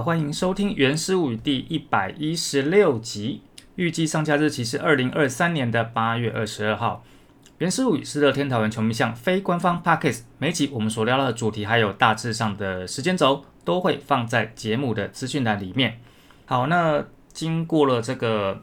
[0.00, 3.42] 欢迎收听《原始物语》第一百一十六集，
[3.74, 7.02] 预计上架日期是二零二三年的八月二十二号。
[7.58, 16.00] 《原始物语》是乐天桃园球迷向非官方 Pockets，每集我们所聊到的主题还有大致上的时间轴都会放在节目的资讯栏里面。
[16.46, 18.62] 好，那经过了这个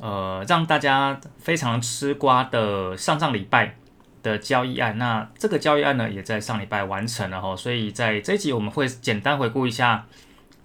[0.00, 3.76] 呃让大家非常吃瓜的上上礼拜
[4.22, 10.06] 的交易案，那这个交易案呢也在上礼拜完成了哈，所以在这一集我们会简单回顾一下。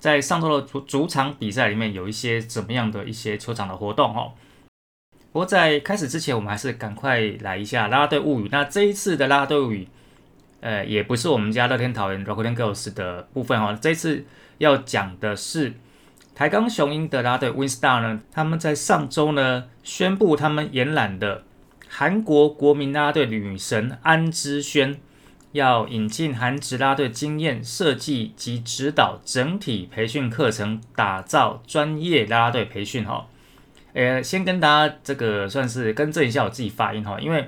[0.03, 4.33] 在上周的主主场比赛里面，有一些怎么样的一些球场的活动哦。
[5.31, 8.49] 不过在开始之前，我们还是赶快来一下啦啦队物语。
[8.51, 9.87] 那这一次的啦啦队物语，
[10.59, 13.79] 呃，也不是我们家乐天桃园 Rocking Girls 的部分哦。
[13.81, 14.25] 这次
[14.57, 15.71] 要讲的是
[16.35, 21.45] 台钢雄鹰的啦啦队 Winstar 呢，他们在上周呢宣布他们延揽的
[21.87, 24.99] 韩国国民啦啦队女神安之轩。
[25.53, 33.27] 要引进韩职拉队经验设计及指导整体培训课程，打造专业拉拉队培训哈。
[33.93, 37.47] 呃，先跟大家这个算是更正一下我自己发音哈，因为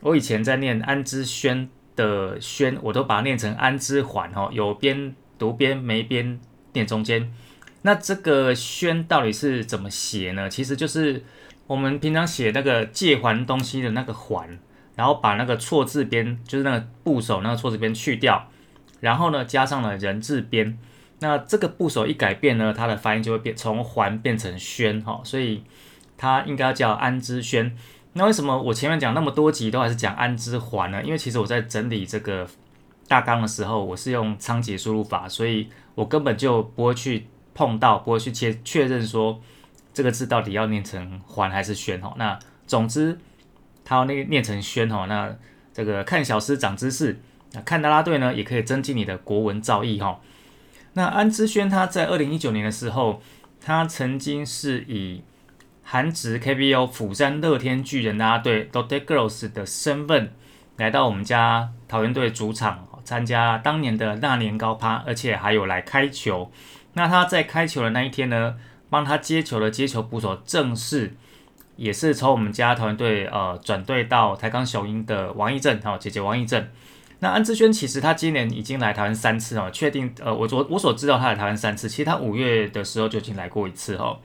[0.00, 6.38] 我以前在念安之轩的轩，我都把它念成安之环哈，有边读边没边
[6.74, 7.32] 念中间。
[7.80, 10.50] 那这个轩到底是怎么写呢？
[10.50, 11.24] 其实就是
[11.66, 14.58] 我们平常写那个借还东西的那个还。
[14.96, 18.48] 然后把那个错字边，就是那个部首那个错字边去掉，
[19.00, 20.78] 然后呢加上了人字边，
[21.20, 25.62] 那这个部首一改变呢，它的发音就会变从环变成宣哈，所以
[26.16, 27.76] 它应该叫安之宣。
[28.14, 31.02] 那为什么我前面讲那么多集都还是讲安之环呢？
[31.04, 32.48] 因为其实我在整理这个
[33.06, 39.38] 大纲的时候，我是用仓颉输入法，所以我根本就不会去碰到，不会去确确认说
[39.92, 42.14] 这个字到底要念成环还是宣哈。
[42.16, 43.18] 那总之。
[43.88, 45.32] 他那个念成轩哈，那
[45.72, 47.16] 这个看小诗长知识，
[47.52, 50.18] 那看啦啦队呢也可以增进你的国文造诣哈。
[50.94, 53.22] 那安之轩他在二零一九年的时候，
[53.60, 55.22] 他曾经是以
[55.84, 60.32] 韩职 KBO 釜山乐天巨人啦啦队 Dota Girls 的身份
[60.78, 66.50] 来到我们家桃园队主场参加当年的那年高趴，而且还有来开球。
[66.94, 68.56] 那他在开球的那一天呢，
[68.90, 71.14] 帮他接球的接球捕手正是。
[71.76, 76.66] 也是从我们家团队呃转队到台钢雄鹰的王义正，哈姐姐王义正。
[77.20, 84.18] 那安志轩其实他今年已经来台湾三次哦，确定呃我我我所知道他来台湾三次，其实他五月的时候就已经来过一次哦。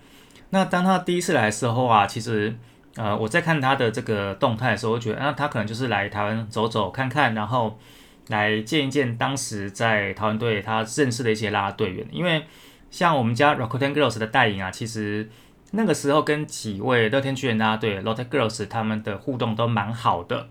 [0.50, 2.53] 那当他第一次来的时候啊，其实
[2.95, 7.79] 呃我在看他的这个动态的时候，我觉得那他可能就是来台湾走走看看，然后
[8.28, 12.44] 来见一见当时在台湾队他认识的一些拉拉队员，因为
[12.90, 15.29] 像我们家 rock ten girls 的代言啊，其实。
[15.73, 20.47] 那个时候跟几位乐天巨人啦队 Lotte Girls 他们的互动都蛮好的，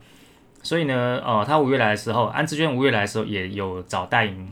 [0.63, 4.49] 所以呢，呃，他五月来的时候，安志娟五月来的时候也有找戴颖，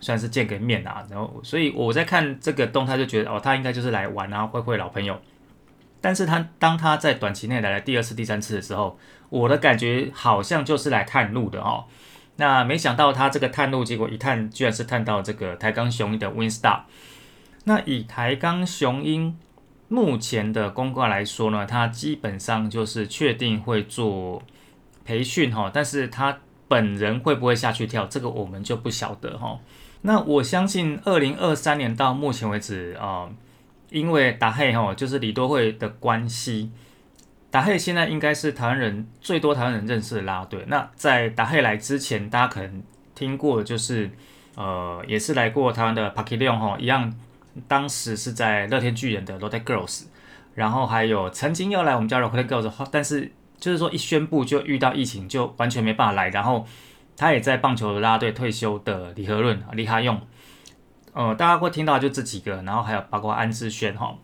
[0.00, 1.04] 算是见个面啊。
[1.10, 5.20] 然后，所以我在看这个动态就觉得，哦，他应该就是来玩啊，会会老朋友。
[6.00, 8.96] 但是他当他在短期内来了第二次、第三次的时候，
[9.28, 11.86] 我的感觉好像就是来探路的哦。
[12.36, 16.82] 那没想到他这个探路，结果一探居然是探到这个台钢雄鹰的 Winstar。
[17.64, 19.36] 那以台钢雄鹰。
[19.92, 24.42] 目前的公告来说呢，他基本上就是确定会做
[25.04, 29.60] 培训哈，但是他本人会不会下去跳，这个我们就不晓得哈。
[30.00, 33.28] 那我相信二零二三年到目前为止啊，
[33.90, 36.70] 因为达黑哈就是李多惠的关系，
[37.50, 40.64] 达黑现在应该是台湾人最多台湾人认识的拉队。
[40.68, 42.82] 那在达黑来之前，大家可能
[43.14, 44.10] 听过就是
[44.56, 47.12] 呃，也是来过台湾的 p a k i l o n 哈一样。
[47.68, 50.04] 当时是在乐天巨人的 Lotte Girls，
[50.54, 56.28] 然后还有曾经要来我们家 Lotte Girls，但是就是说一宣布就遇到疫情，就完全没办法来。
[56.30, 56.66] 然后
[57.16, 60.20] 他也在棒球拉队退休的李和润李哈用，
[61.12, 64.16] 呃，大家会听到就这几个，然后还有包括安之轩哈。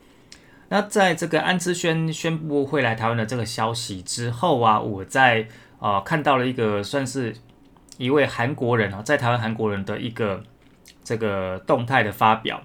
[0.70, 5.46] 那在这个安之轩宣布会来台湾的这个消息之后啊，我在
[5.78, 7.34] 呃看到了一个算是
[7.96, 10.42] 一位韩国人啊，在台湾韩国人的一个
[11.04, 12.62] 这个动态的发表。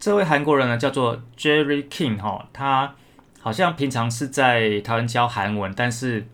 [0.00, 2.94] 这位韩国人呢，叫做 Jerry King 哈，他
[3.38, 6.26] 好像平常是在台湾教韩文，但是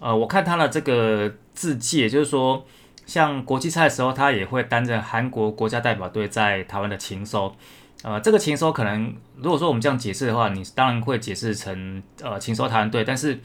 [0.00, 2.64] 呃，我看他的这个字迹，也就是说，
[3.04, 7.54] 像国际赛的时候，他也会担任韩国国家代表队在台湾的勤收。
[8.02, 13.38] 呃，这个勤收可能，如果说我们这样解释的话，你当然会解释成呃勤收台湾队，但是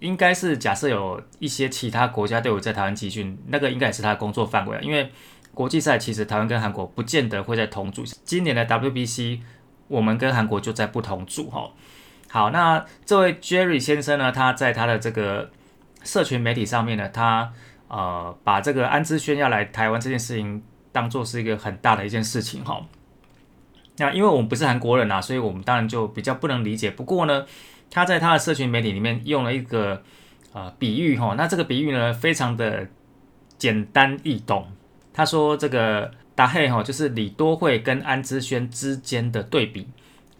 [0.00, 5.12] 应该是假设有一些其他国家队伍在台湾集训，那个应该也是他的工作范围，因为。
[5.54, 8.04] 国际赛其实台湾跟韩国不见得会在同组。
[8.24, 9.40] 今年的 WBC
[9.88, 11.70] 我们跟韩国就在不同组哈。
[12.30, 15.50] 好，那这位 Jerry 先生呢，他在他的这个
[16.02, 17.52] 社群媒体上面呢，他
[17.88, 20.62] 呃把这个安之轩要来台湾这件事情
[20.92, 22.80] 当做是一个很大的一件事情哈。
[23.98, 26.90] 那因为我们不是韩国人啊，所以我们当然就比较不能理解。
[26.90, 27.44] 不过呢，
[27.90, 30.02] 他在他的社群媒体里面用了一个
[30.54, 32.88] 呃比喻哈，那这个比喻呢非常的
[33.58, 34.72] 简单易懂。
[35.12, 39.88] 他说这个达黑哈就是李多惠跟安之轩之间的对比，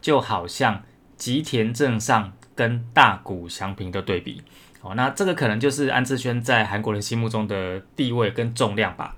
[0.01, 0.83] 就好像
[1.17, 4.43] 吉田正上跟大谷祥平的对比。
[4.81, 9.15] 哦，那这个可能就是安志轩在韩国人心目中的地位跟重量吧。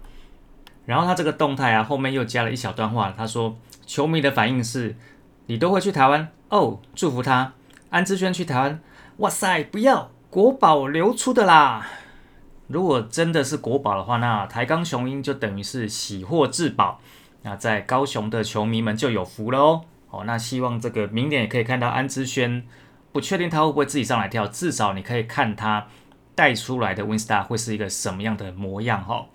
[0.85, 3.57] 然后他这个动态啊，后面又加了一小段话，他说
[3.87, 4.95] 球迷的反应是：
[5.47, 7.55] 你都会去台湾哦，祝福他。
[7.89, 8.81] 安志轩去台湾，
[9.19, 11.87] 哇塞，不要国宝流出的啦。
[12.67, 17.01] 如果真的是国宝的话，那台钢雄鹰就等于是喜获至宝，
[17.43, 19.85] 那在高雄的球迷们就有福了哦。
[20.11, 22.65] 哦，那希望这个明年也可以看到安之轩。
[23.13, 25.87] 不确定他会不会自己上来跳，至少你可以看他
[26.35, 29.27] 带出来的 Winstar 会是一个什么样的模样哈。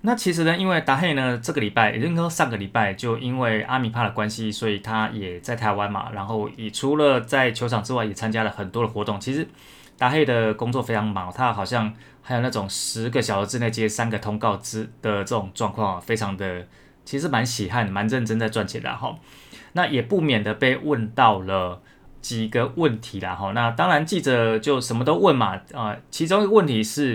[0.00, 9.20] 那其实呢，因为达黑呢这个礼拜，也就是说上个礼拜就因为阿米帕的关系，所以他也在台湾嘛，然后也除了在球场之外，也参加了很多的活动。
[9.20, 9.46] 其实
[10.00, 16.66] 达黑的工作非常忙，他好像还有那种十个小时之内接三个通告之的这种状况，非常的
[17.04, 19.14] 其实蛮喜汗，蛮认真在赚钱的哈。
[19.74, 21.82] 那也不免的被问到了。
[22.22, 27.14] 几个问题啦，哈，那当然记者就什么都问嘛，啊，其中一个问题是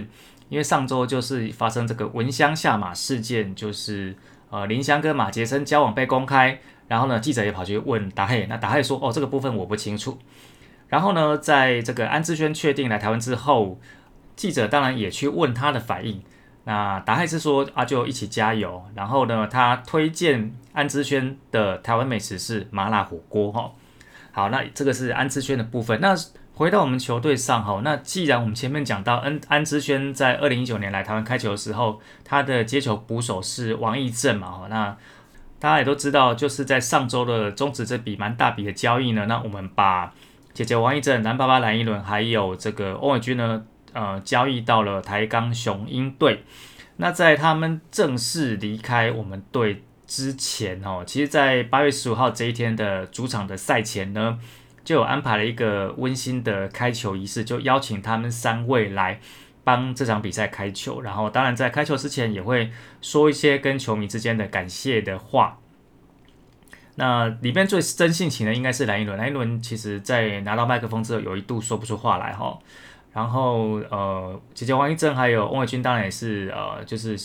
[0.49, 4.15] 因为上周就是发生这个蚊香下马事件，就是
[4.49, 10.17] 呃林香跟马杰森交往被公开，然后呢记者也跑去问达黑，那达黑说哦这个部分我不清楚，
[10.87, 13.79] 然后呢在这个安志轩确定来台湾之后，
[14.35, 16.21] 记者当然也去问他的反应，
[16.65, 23.71] 那达黑是说啊就一起加油，然后呢他推荐安志轩的台湾美食是麻辣火锅哈。
[24.31, 26.01] 好，那这个是安之轩的部分。
[26.01, 26.13] 那
[26.53, 34.97] 回到我们球队上哈，那既然我们前面讲到安安之轩在二零一九年来台湾开球的时候，他的接球捕手是王义正嘛哈，那
[35.57, 40.13] 大家也都知道，就是在上周的终止这笔蛮大笔的交易呢，那我们把
[40.55, 43.63] 姐姐王一正、男爸爸蓝一伦还有这个欧伟军呢，
[43.93, 46.43] 呃，交易到了台钢雄鹰队。
[46.95, 49.83] 那在他们正式离开我们队。
[50.07, 54.37] 之前哦，其实，在八月十五号这一天的主场的赛前呢，
[54.83, 59.19] 就有安排了一个温馨的开球仪式，就邀请他们三位来
[59.63, 61.01] 帮这场比赛开球。
[61.01, 62.69] 然后，当然在开球之前，也会
[63.01, 65.57] 说一些跟球迷之间的感谢的话。
[66.95, 72.57] 那里面最真性情的应该是蓝一伦，蓝一伦其实在拿到麦克风之后，有一度说不出话来哈。
[73.13, 77.17] 然后，呃，姐姐王一正还有翁伟君，当然也是呃，就是。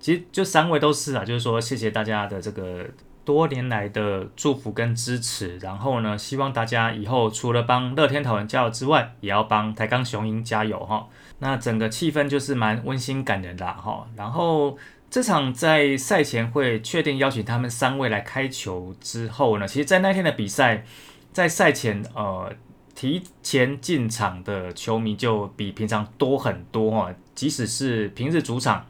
[0.00, 2.84] 其实就三位都是啊，就是说谢谢大家的这个
[3.24, 11.08] 多年来的祝福跟支持，然后呢，希望大家以后除了帮乐天桃园加油之外，也要帮台钢雄鹰加油哈。
[11.38, 14.06] 那整个气氛就是蛮温馨感人的哈。
[14.14, 14.76] 然后
[15.14, 20.84] 这场在赛前会确定邀请他们三位来开球之后呢，其实，在那天的比赛，
[21.32, 22.52] 在赛前呃
[22.96, 28.84] 提前进场的球迷就比平常多很多哈，即使是平日主场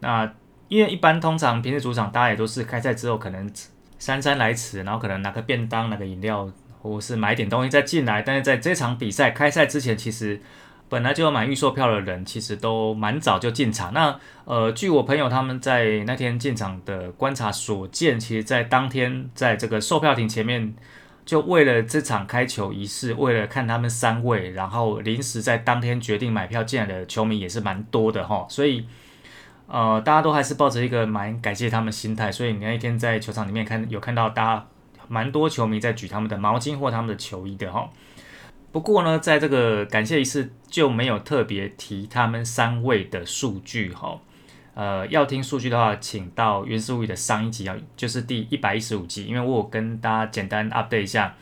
[0.00, 0.32] 那。
[0.68, 3.50] 因为一般通常平日主场大家也都是开赛之后可能
[3.98, 6.50] 姗姗来迟，然后可能拿个便当、拿个饮料，
[6.80, 8.22] 或是买点东西再进来。
[8.22, 10.40] 但是在这场比赛开赛之前，其实
[10.88, 13.92] 本来就有买预售票的人，其实都蛮早就进场。
[13.92, 20.74] 那呃，据我朋友他们在那天进场的观察所见，其实，在当天在这个售票亭前面，
[21.24, 28.86] 就为了这场开球仪式，为了看他们三位，然后临时在当天决定买票进来的球迷也是蛮多的哈，所以。
[29.70, 34.66] 呃，大家都还是抱着一个蛮感谢他们心态，所以你那一天在球场里面看有看到大家
[35.08, 37.86] 蛮多球迷在举他们的毛巾或他们的球衣的哈。
[38.70, 44.20] 不过呢，在这个感谢仪式就没有特别提他们三位的数据哈。
[44.74, 51.34] 呃，要听数据的话，请到原思物语的上一集啊，就是第一百一十五集，因为我有跟大家简单 update 一下，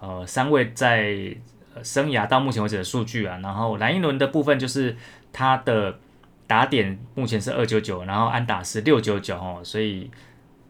[0.00, 1.34] 呃，三位在
[1.82, 3.38] 生涯到目前为止的数据啊。
[3.42, 4.96] 然后蓝一轮的部分就是
[5.32, 5.98] 他的。
[6.46, 10.10] 打点目前是二九九，然后安打是六九九哦，所以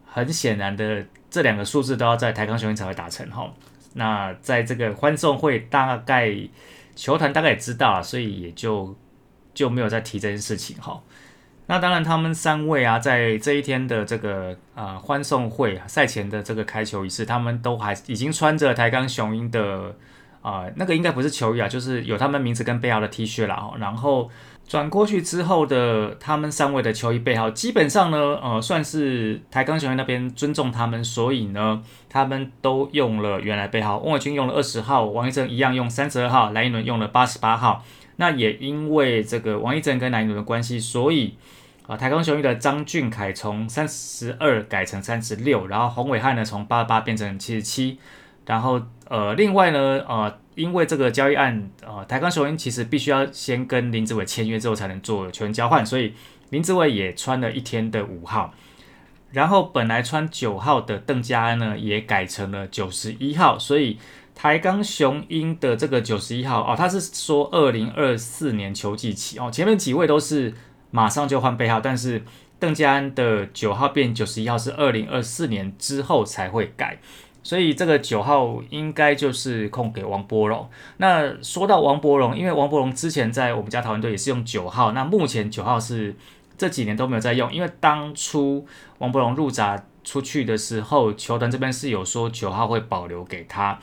[0.07, 3.53] 很显然的这两个数字都要在台康雄鹰才会达成哈。
[3.95, 6.33] 那在这个欢送会大概
[6.95, 8.95] 球团大概也知道了，所以也就
[9.53, 11.03] 就没有再提这件事情哈。
[11.67, 19.97] 那当然他们三位啊，在这一天的这个啊欢送会赛前的这个开球仪式，他们都还已经穿着台钢雄鹰的
[20.43, 24.31] 啊那个应该不是球衣啊，就是有他们名字跟背号的 T 恤啦，然后。
[24.67, 33.99] 转过去之后的他们三位的球衣背号，基本上呢，呃，算是台钢球员那边尊重他们，所以呢，他们都用了原来背号。
[33.99, 37.85] 翁伟军用了二十号，王一正一样用三十二号，蓝一伦用了八十八号。
[38.17, 41.35] 那也因为这个王一正跟蓝一伦的关系，所以
[41.87, 47.99] 啊，台钢雄鹰的张俊凯从三十二改成三十六，然后洪伟汉呢从八十八变成七十七，
[48.47, 56.15] 然后呃，另外呢，呃，因为这个交易案，呃，台钢雄鹰其实必须要先跟林志伟签约之后才能做球员交换，所以
[56.51, 58.55] 林志伟也穿了一天的五号，
[59.33, 63.99] 然后本来穿九号的邓家安呢也改成了九十一号，所以
[64.35, 70.55] 台钢雄鹰的这个九十一号哦，他是说二零二四年球季起哦，前面几位都是。
[70.91, 72.23] 马上就换背号，但是
[72.61, 77.01] 邓家安的九号变九十一号是二零二四年之后才会改，
[77.45, 80.69] 所以这个九号应该就是空给王波荣。
[80.97, 86.17] 那说到王波荣，因为王波荣之前在我们家桃园队也是用九号，那目前九号是
[86.59, 88.67] 这几年都没有在用，因为当初
[88.99, 93.79] 王波荣入闸出去的时候，球团这边是有说九号会保留给他。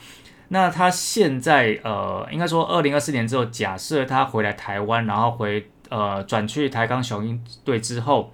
[0.48, 5.68] 那他现在呃，应该说二零二四年之后，假设他回来台湾，然后回。
[5.88, 8.32] 呃，转去台钢雄鹰队之后，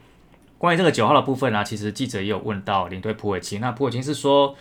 [0.59, 3.61] 关于这个九号的部分呢，其实记者也有问到领队普伟清。
[3.61, 4.55] 那普伟清是说，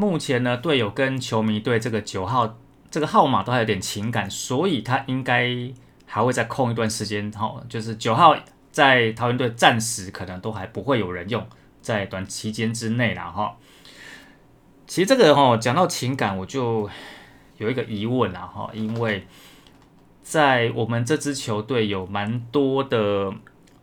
[0.00, 2.56] 目前呢，队友跟球迷对这个九号
[2.90, 5.54] 这个号码都还有点情感，所以他应该
[6.06, 7.30] 还会再空一段时间。
[7.32, 8.34] 哈，就是九号
[8.72, 11.46] 在桃园队暂时可能都还不会有人用，
[11.82, 13.24] 在短期间之内啦。
[13.24, 13.54] 哈，
[14.86, 16.88] 其实这个哈讲到情感，我就
[17.58, 18.40] 有一个疑问啦。
[18.40, 19.26] 哈，因为。
[20.22, 23.32] 在我们这支球队有蛮多的，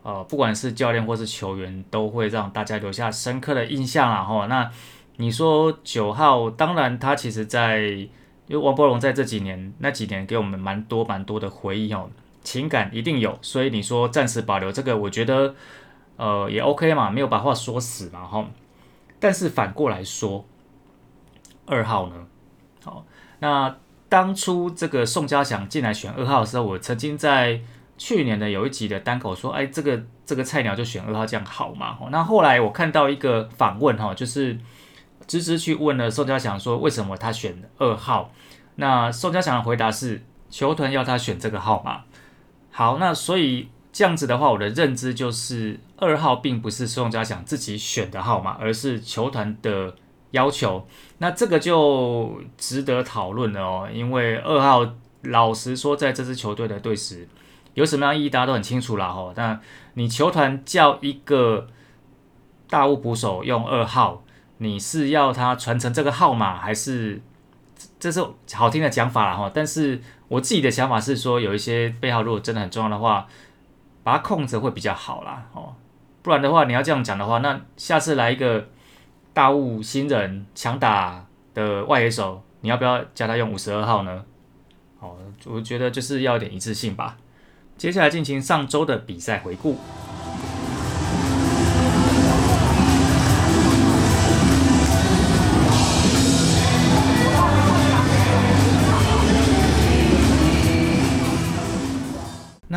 [0.02, 4.22] 呃，不管是教练或是球员，都会让大家留下深刻的印象啊。
[4.24, 4.70] 吼，那
[5.18, 8.08] 你说九号，当然他其实在，因
[8.48, 12.08] 为王波龙在这几年那几年给我们蛮多蛮多的回忆哦，
[12.42, 15.54] 情感一定有，所以你说暂时保留这个，我觉得
[16.16, 18.48] 呃也 OK 嘛，没有把话说死嘛哈。
[19.20, 20.46] 但是反过来说，
[21.66, 22.26] 二号呢，
[22.82, 23.04] 好，
[23.40, 23.76] 那。
[24.10, 27.60] 当初这个宋家祥进来选二号的时候，我曾经在
[27.98, 31.98] 去年的有一集的单口说，哎，这个这个菜鸟就选二号这样好吗？
[32.10, 34.58] 那后来我看到一个访问哈，就是
[35.28, 38.32] 芝芝去问了宋家祥说，为什么他选二号？
[38.74, 42.00] 那宋家祥的回答是，球团要他选这个号码。
[42.72, 49.94] 好，那所以这样子的话，我的认知就是二号并不是宋家祥自己选的号码，而是球团的。
[50.32, 53.88] 要求，那这个就值得讨论了哦。
[53.90, 54.86] 因为二号
[55.22, 57.26] 老实说，在这支球队的队史
[57.72, 59.32] 有什么样意义，大家都很清楚了哈。
[59.36, 59.58] 那
[59.94, 61.68] 你球团叫一个
[62.68, 64.22] 大物捕手用二号，
[64.58, 67.20] 你是要他传承这个号码，还是
[67.98, 69.50] 这是好听的讲法了哈？
[69.52, 73.26] 但是我自己的想法是说，有一些背号如果真的很重要的话，
[74.04, 75.74] 把它控制会比较好啦哦。
[76.22, 78.68] 不然的话，你要这样讲的话，那下次来一个。
[79.34, 81.24] 大物新人强打
[81.54, 84.24] 的外野手，你要不要叫他用五十二号呢？
[84.98, 87.16] 哦，我觉得就是要点一致性吧。
[87.76, 89.78] 接下来进行上周的比赛回顾。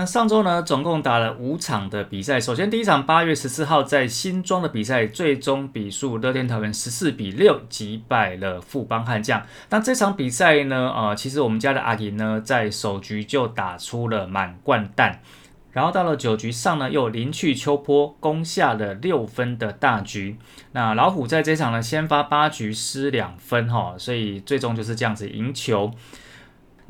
[0.02, 2.40] 那上周呢，总共打了五场的比赛。
[2.40, 9.44] 首先第一场八月十四号在新庄的比赛，最终比数乐天桃园十四比六击败了富邦悍将。
[9.70, 15.22] 那这场比赛呢，呃，其实我们家的阿银呢，在首局就打出了满贯弹，
[15.70, 20.36] 然后到了九局上呢，又临去秋坡攻下了六分的大局。
[20.72, 25.92] 那老虎在这场呢，先发八局失两分哈，所以最终就是这样子赢球。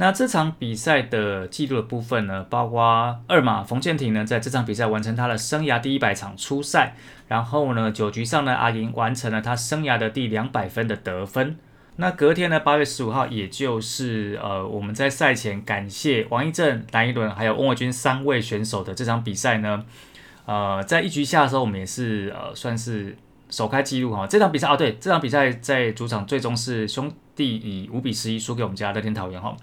[0.01, 6.95] 那这场比赛的记录的部分呢，包括二马冯建廷呢，在这场比赛完成他的生涯第一百场初赛，
[7.27, 11.55] 然后呢，九局上呢，阿银完成了他生涯的第两百分的得分。
[11.97, 19.85] 那隔天呢，八月十五号，也就是呃，我们在赛前感谢王一正、蓝一伦还有翁伟军三位选手的这场比赛呢，
[20.47, 23.15] 呃，在一局下的时候，我们也是呃，算是
[23.51, 24.25] 首开记录哈。
[24.25, 29.55] 这场比赛啊，对，这场比赛在主场最终是兄弟以五比十一输给我们家乐天桃园哈。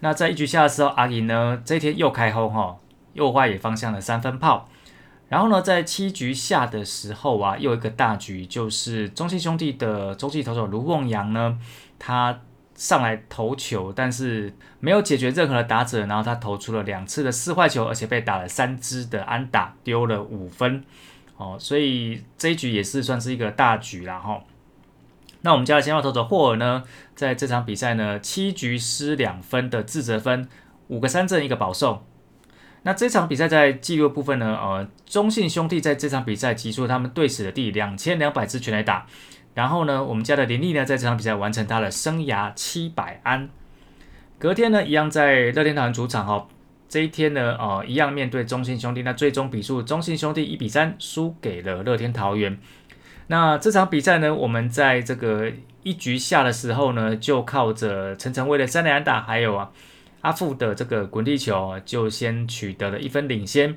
[0.00, 2.76] 那在一局下的时候，阿银呢这一天又开轰哈，
[3.14, 4.68] 又外野方向的三分炮。
[5.28, 11.58] 然后呢，在七局下的时候啊，又一个大局，就是中信兄弟的中继投手卢梦阳呢，
[11.98, 12.40] 他
[12.74, 20.82] 上来投球，但是没有解决任何的打者，然后他投出了两次的四坏球，而且被打了三支的安打，丢了五分
[21.36, 24.40] 哦，所以这一局也是算是一个大局了哈。
[25.48, 26.82] 那我们家的先发投手霍尔呢，
[27.14, 30.46] 在这场比赛呢，七局失两分的自责分，
[30.88, 32.04] 五个三振一个保送。
[32.82, 39.06] 那这场比赛在记录部分呢，呃，中信兄弟在这场比赛击出他们队史的第两千两百支全垒打。
[39.54, 43.48] 然后呢，我们家的林立呢，在这场比赛完成他的生涯七百安。
[44.38, 46.46] 隔天呢，一样在乐天堂主场哈，
[46.90, 52.58] 这一天呢，呃，一样面对中信兄弟，那最终比数中信兄弟一比三输给了乐天桃园。
[53.28, 59.70] 那这场比赛呢，我们在这个一局下的时候呢，就靠着陈晨威的三连打，还有啊
[60.22, 63.76] 阿富的这个滚地球，就先取得了一分领先。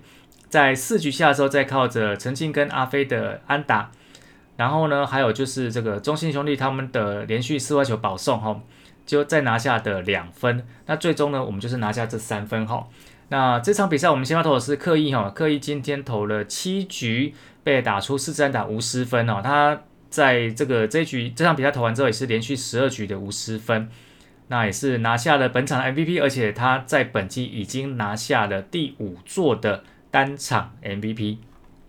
[0.49, 3.91] 在四局下的时候，再靠着陈庆跟阿飞的安打，
[4.57, 8.59] 然后呢，还有就是这个中信兄弟他们的连续四坏球保送哈。
[9.03, 12.87] 就再拿下的两分，那最终呢，我们就是拿下这三分哈。
[13.29, 19.41] 那这场比赛我们先发投的是刻意哈，刻意今天投了七局，被打出四三打无失分哦。
[19.43, 23.89] 他在这个这一局这场比赛投完之后，也是连续十二局的无失分，
[24.47, 31.37] 那也是拿下了本场的 MVP，而且他在本季已经拿下了第五座的单场 MVP。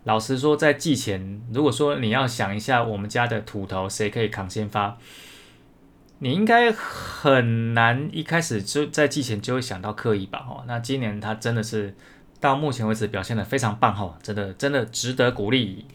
[0.04, 4.98] 老实说，在季前，如果说你要想一下我们家的土头谁可以扛先发。
[6.18, 10.46] 你应该很难一开始就在季前就会想到刻意吧？
[10.48, 11.96] 哦，那今年他真的是
[12.42, 15.86] 到目前为止表现的非常棒哈，真的真的值得鼓励。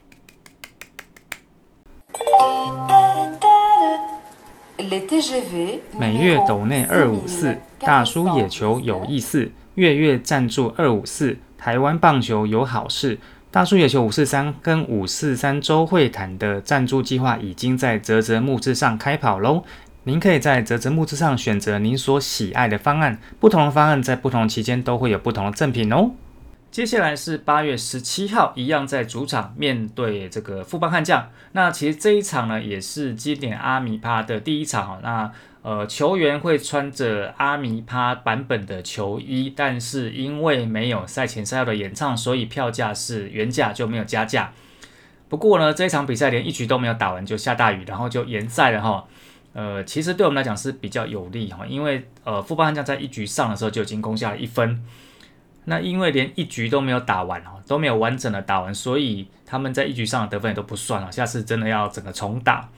[6.00, 13.20] 每月斗内二五四，大叔野球有意思，月月赞助二五四，台湾棒球有好事。
[13.52, 19.66] 大叔野球五四三跟五四三周会谈的赞助计划已经在泽泽木之上开跑喽。
[20.06, 26.12] 您可以在泽泽木之上选择您所喜爱的方案，不同的方案在不同期间都会有不同的赠品哦。
[26.78, 31.28] 接下来是八月十七号，一样在主场面对这个富邦悍将。
[31.54, 35.32] 那其实这一场呢，也是经典阿米帕的第一场那
[35.64, 44.54] 呃，球员会穿着阿米帕版本的球衣，但是因为没有赛前赛后的演唱，所以票价是原价就没有加价。
[45.30, 49.04] 不过呢，这一场比赛连一局都没有打完就下大雨，然后就延赛了哈。
[49.54, 54.80] 呃，其实对我们来讲是比较有利哈，因为呃，富邦悍将在一局上的时候就已经攻下了一分，
[55.70, 62.70] 那因为连一局都没有打完哦，都没有完整的打完，所以他们在一局上的得分也都不算了，下次真的要整个重打。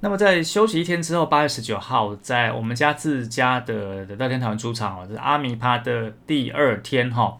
[0.00, 7.36] 那么在休息一天之后，八月十九号，在我们家自家的乐天桃园主场哦，是阿米帕的第二天哈，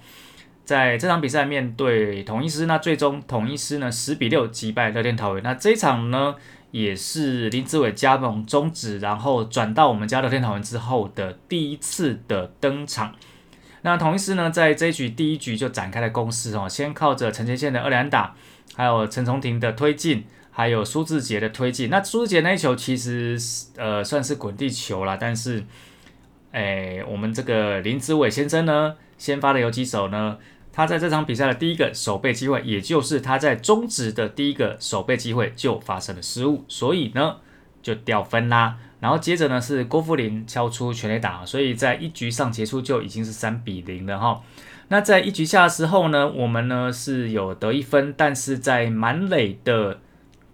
[0.64, 6.35] 在这场比赛面对统一师，那最终统一师呢十比六击败乐天桃园，那这一场呢？
[6.73, 13.14] 也是林志伟加盟终止，然后转到我们家乐天桃园之后的第一次的登场。
[13.83, 18.35] 那同一时呢，在这一局第一局就展开了攻势哦，先靠着陈前线的二连打，
[18.75, 21.90] 还有陈崇廷的推进，还有苏志杰的推进。
[21.90, 23.38] 那苏志杰那一球其实
[23.77, 25.64] 呃算是滚地球了，但是
[26.53, 30.38] 哎，我们这个林志伟先生呢，先发的游击手呢。
[30.75, 37.37] 他在这场比赛的第一个守备机会，也就是他在中职的第一个守备机会，就发生了失误，所以呢
[37.83, 38.79] 就掉分啦。
[39.03, 44.41] 然后接着呢是郭富林敲出全垒打，所以在一局上结束就已经是三比零了哈。
[44.87, 49.99] 那在一局下的时候呢，我们呢是有得一分，但是在满垒的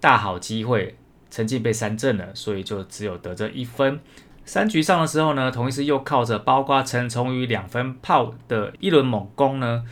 [0.01, 0.97] 大好机会，
[1.31, 4.01] 成绩被三振了，所以就只有得这一分。
[4.47, 9.85] 三局上的时候呢，同一时又靠着包括陈崇宇两分炮的一轮猛攻呢。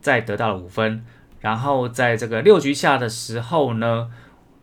[0.00, 1.02] 再得到了五分，
[1.40, 4.10] 然后在这个六局下的时候呢，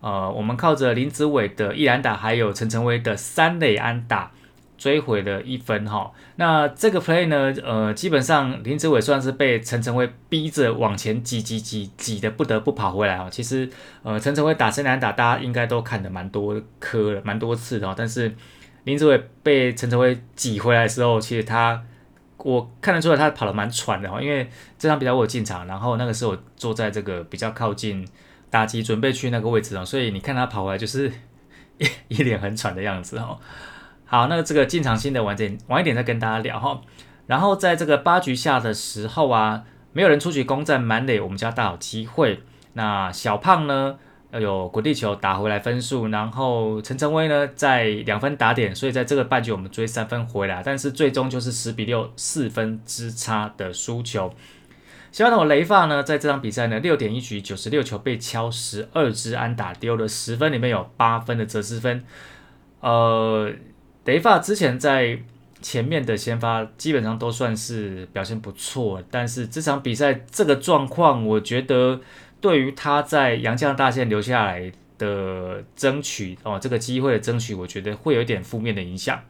[0.02, 4.32] 呃，我们靠着林子伟的一篮打，还有陈晨威的三垒安打
[4.78, 6.12] 追回了一分哈。
[6.36, 13.30] 那这个 play 呢，呃，基本上林子伟算是被陈晨威逼着往前挤挤挤挤的，不得不跑回来啊。
[13.32, 13.70] 其实，
[14.04, 17.94] 呃，陈晨威打三垒安打，大家应该都看的蛮多颗了，蛮多次的。
[17.98, 18.36] 但是
[18.84, 21.82] 林子伟被陈晨威挤回来的时候，其实他。
[22.44, 28.04] 我看得出来他跑得蛮喘的哈，因为这场比赛我有进场，然后那个时候我坐在这个比较靠近
[28.52, 31.12] 打击准备区那个位置哦，所以你看他跑回来就是
[31.80, 31.88] 一
[32.20, 33.40] 一脸很喘的样子哦。
[34.06, 36.80] 好，那这个进场新的晚点晚一点再跟大家聊哈。
[37.26, 42.44] 然后在这个八局下的时候啊，没有人出局攻占满垒，我们家大好机会。
[42.74, 43.98] 那小胖呢？
[44.32, 54.34] 要有滚地球打回来分数，然后陈晨威呢在两分打点，所以在这个半局我们追三分回来，但是最终就是十比六四分之差的输球。
[55.12, 62.04] 相反的，雷发呢在这场比赛呢六点一局九十六球被敲十二支安打丢了十分，里面有八分的折失分。
[62.80, 63.52] 呃，
[64.06, 65.20] 雷发之前在
[65.62, 72.02] 前面的先发基本上都算是表现不错，但是这场比赛这个状况，我觉得。
[72.42, 79.22] 对于他在杨绛大线留下来的争取哦，这个机会的争取，我觉得会有一点负面的影响。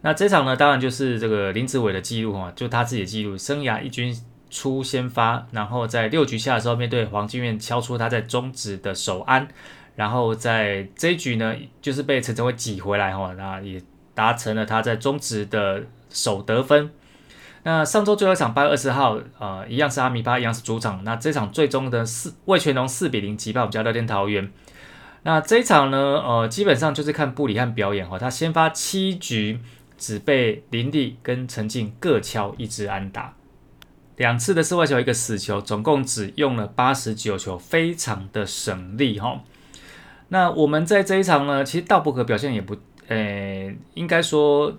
[0.00, 4.16] 那这场呢，当然就是这个林子伟的记录哈，就他自己的记录，生涯一军
[4.50, 9.48] 出先发，然后在六局下的时候面对黄金院敲出他在中职的首安，
[9.96, 13.80] 然后在这一局呢，就是被陈晨威挤回来哈，那也
[14.14, 16.90] 达成了他在中职的首得分。
[17.62, 21.04] 那上周最后一场八月二十号，呃，一样是阿米巴，一样是主场。
[21.04, 24.50] 那这场最终的四魏全龙四比零击败我们家乐天桃园。
[25.24, 29.60] 那这一场呢，呃，基本上就是看布里汉表演哈，他先发七局
[29.98, 33.34] 只被林立跟陈静各敲一支安打，
[34.20, 39.42] 两次的室外球一个死球，总共只用了八十九球，非常的省力哈。
[40.28, 42.76] 那我们在这一场呢，其实道伯格表现也不，
[43.08, 44.76] 呃，应该说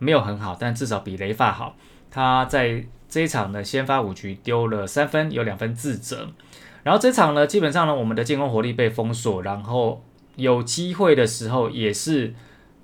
[0.00, 1.76] 没有很好，但至少比雷发好。
[2.10, 6.30] 他在这一场呢，先发五局丢了三分，有两分自责。
[6.82, 10.02] 然后这场呢，基本上呢，我们的进攻火力被封锁，然后
[10.34, 12.34] 有机会的时候也是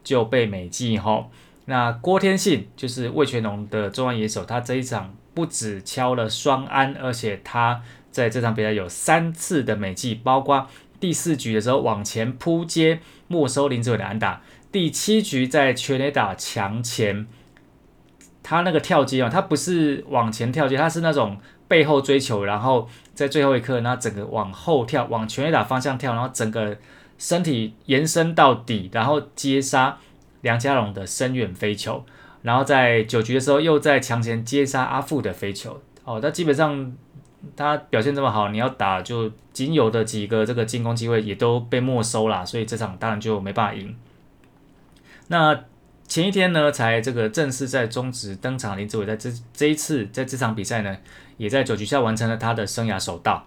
[0.05, 1.27] 就被美记哈。
[1.65, 10.67] 那郭天信就是魏全龙的中央野手，他这一场不止敲了双安，而且他在这场比赛有三次的美记，包括
[11.01, 17.27] 第四局的时候往前扑接没收林志伟的安打，第七局在全垒打墙前。
[18.43, 26.77] 他那个跳接啊，他不是往前跳接，他是那种背后追求，然后在最后一刻，然后整个往后跳，往全垒打方向跳，然后整个
[27.17, 29.97] 身体延伸到底，然后接杀
[30.43, 32.05] 梁家龙的深远飞球，
[32.43, 35.81] 然后在九局的时候又在墙前接杀阿富的飞球。
[36.05, 36.97] 哦，那基本上
[37.57, 43.97] 他表现这么好，你要打就仅有的几个这个进攻机会也都被没收了，所以这场当然就没办法赢。
[45.29, 45.65] 那。
[46.11, 48.77] 前一天呢，才这个正式在中职登场。
[48.77, 50.97] 林志伟在这这一次在这场比赛呢，
[51.37, 53.47] 也在九局下完成了他的生涯首道。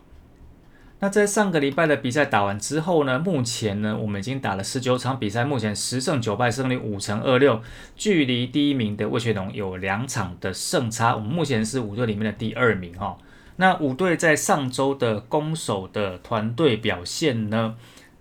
[1.04, 7.62] 那在上个礼拜的比赛打完之后呢，目前呢，我们已经打了十九场比赛，目前十胜九败，胜率五成二六，
[7.98, 11.14] 距离第一名的魏学龙有两场的胜差。
[11.14, 13.18] 我们目前是五队里面的第二名哈。
[13.58, 17.76] 那五队在上周的攻守的团队表现呢？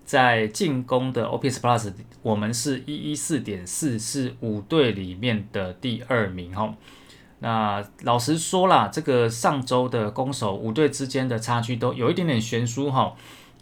[0.05, 1.93] 在进攻的 OPS Plus，
[2.23, 6.75] 我们是一一四点四，是五队里面的第二名哈。
[7.43, 13.13] 那老实说啦，这个上周的攻守五队之间的差距都有一点点悬殊哈。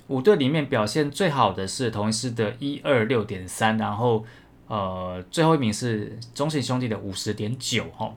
[0.09, 4.23] 五队里面表现最好的是同一师的一二六点三，然后
[4.69, 8.13] 呃最后一名是中信兄弟的五十点九哈。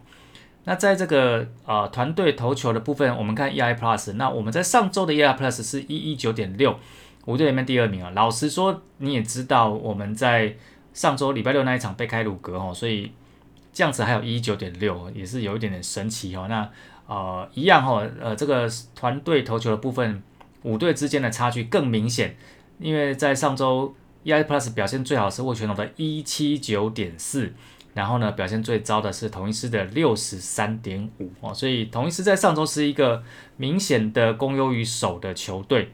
[0.65, 6.77] 那在这个呃团队投球的部分，我们看 EI Plus，那我们在上周的 EI Plus 是一一九点六。
[7.25, 10.57] 五队里面第二名啊，老实说你也知道，我们在
[10.93, 13.13] 上周礼拜六那一场被开鲁格哦，所以
[13.73, 16.45] 这样子还有一九点六，也是有一点点神奇哦。
[16.47, 16.69] 那
[17.07, 20.21] 呃一样哈，呃这个团队投球的部分，
[20.61, 22.37] 五队之间的差距更明显，
[22.79, 27.51] 因为在上周 EI Plus 表现最好是沃全龙的一七九点四，
[27.93, 33.23] 然后呢表现最糟的是同一师的六十三点五哦，所以同一师在上周是一个
[33.57, 35.91] 明显的攻优于守的球队。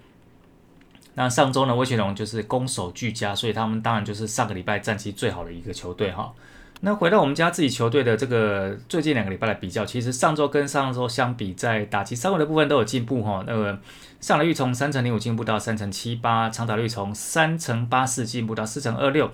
[1.15, 6.33] 那上周呢，威权龙就是攻守俱佳，所以他们当然就是上个礼拜战绩最好的一个球队哈。
[6.81, 13.43] 那回到我们家自己球队的这个最近两个礼拜来比较，其实上周跟上周相比，在打击三围的部分都有进步哈。
[13.45, 13.77] 那个
[14.21, 19.29] 上垒率从三成零五进步到三成七八，长打率从三成八四进步到四成二六，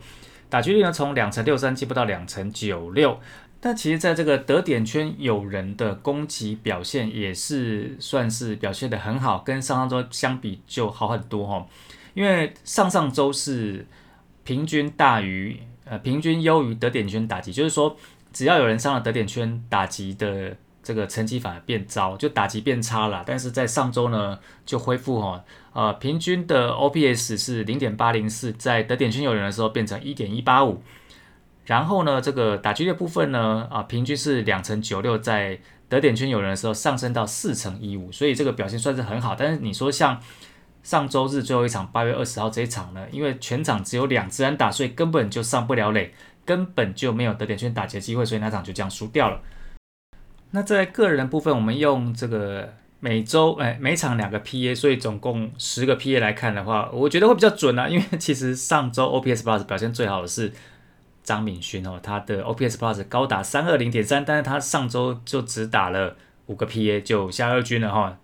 [0.49, 3.19] 打击率呢从两成六三进步到两成九六。
[3.61, 11.67] 但其实，在这个得点圈有人的攻击表现也是算是表现的很好，跟上上周相比就好很多哈。
[12.15, 13.85] 因为上上周是
[14.43, 17.95] 平均大于呃平均优于得点圈打击，就是说
[18.33, 23.23] 只要有人上了得点圈，打击的这个成绩反而变糟，就打击变差了。
[23.25, 25.43] 但是在上周呢就恢复哈，
[25.73, 30.81] 呃平均的 OPS 是零点八零四，在得点圈有人的时候变成一点一八五。
[31.65, 39.33] 然后呢，这个打击率部分呢，啊，平均是两成九六，在得点圈有人的时候上升到四成一五，所以这个表现算是很好。
[39.35, 40.21] 但是你说像
[40.85, 46.13] 上周日最后一场八月二十号这一场呢，因为全场只有两支人打，所以根本就上不了垒，
[46.45, 49.41] 根本就没有得点圈打击的机会，所以那场就这样输掉了。
[50.51, 60.53] 那在个人部分，我们用这个每周哎每场两个 PA，所以总共十个 PA 来看的话，我觉得会比较准啊，因为其实上周 OPS Plus 表现最好的是。
[61.23, 68.15] 张敏勋哦，他的 OPS Plus 高达三二零点三，但是他上周就只打了五个 PA 就下二军了哈。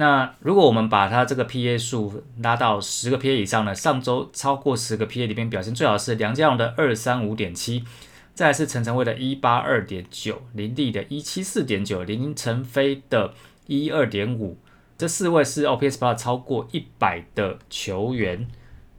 [0.00, 3.74] 那如果我们把他这个 PA 数拉到十个 PA 以上呢？
[3.74, 7.84] 上周超过十个 PA 里面表现最好是梁家荣的二三五点七，
[8.32, 13.34] 再是陈晨威的一八二点九，林立的一七四点九，林晨飞的
[13.66, 14.56] 一二点五，
[14.96, 18.48] 这四位是 OPS P A 超过一百的球员。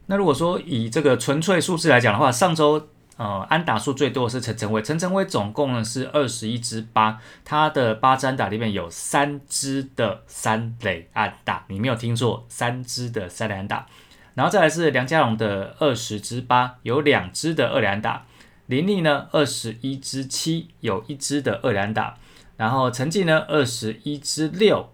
[0.06, 2.86] 那如果说以这个纯粹数字来讲的话，上周。
[3.22, 13.86] 呃，安打数最多的是陈晨威，陈晨威总共呢是二十一支八，他的八支安打里面有三支的三垒安打，你没有听错，三支的三垒安打。
[14.34, 18.26] 然后再来是梁家荣的二十支八，有两支的二垒安打。
[18.66, 22.16] 林立呢二十一支七，有一支的二垒安打。
[22.56, 24.90] 然后成绩呢二十一支六，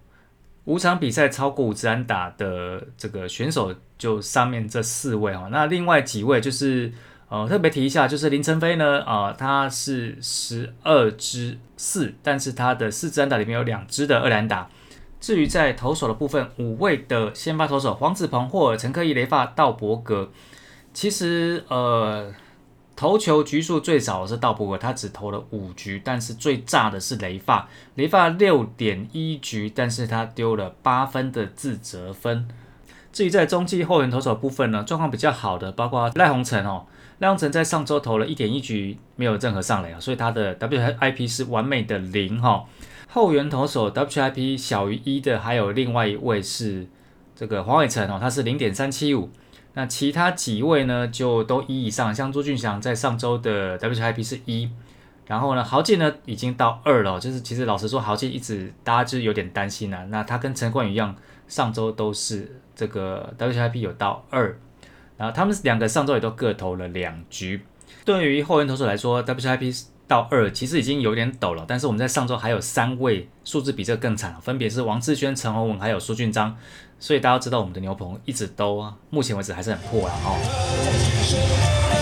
[0.65, 6.93] 五场比赛超过五支安打的这个选手就上面这四位哈，那另外几位就是
[7.29, 14.67] 呃特别提一下，就是林晨飞呢啊他是十二支四，但是他的四支安打里面有两支的二连打。
[15.19, 20.31] 至于在投手的部分，五位的先发投手黄子鹏、霍尔、陈克义、雷发、道伯格，
[20.93, 22.33] 其实呃
[22.95, 32.47] 投球局数最少的是道伯格，他只投了五局，但是最炸的是雷发，雷发六点一局，但是他丢了八分的自责分。
[33.11, 36.85] 至于在中继后援投手部分呢，状况比较好的包括赖鸿成哦，
[37.19, 42.65] 赖鸿成在上周投了一点一局，没有任何上垒啊，所以他的 WIP 是完美的零哈。
[43.07, 46.87] 后援投手 WIP 小于一的，还有另外一位是
[47.35, 49.29] 这个黄伟成哦，他是零点三七五。
[49.73, 54.69] 那其他几位呢，就都一以上，像朱俊祥在上周的 WIP 是一，
[55.27, 60.05] 然后呢，豪进呢已经到二了，就是其实老实说，豪进一直大家就是有点担心啊。
[60.09, 61.15] 那他跟陈冠宇一样，
[61.47, 64.57] 上周都是这个 WIP 有到二，
[65.19, 67.61] 然后他们两个上周也都各投了两局。
[68.03, 69.83] 对于后援投手来说，WIP。
[70.09, 76.57] 到二其实已经有点抖了，但是我们在上周还有三位数字比这更惨，分别是王志轩、陈宏文还有苏俊章，
[76.97, 81.98] 所以大家知道我们的牛棚一直都目前为止还是很破了哦。